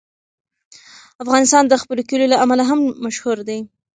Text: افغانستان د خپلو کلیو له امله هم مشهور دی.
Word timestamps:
افغانستان 1.23 1.63
د 1.67 1.73
خپلو 1.81 2.01
کلیو 2.09 2.31
له 2.33 2.37
امله 2.43 2.63
هم 2.69 2.79
مشهور 3.05 3.37
دی. 3.47 3.59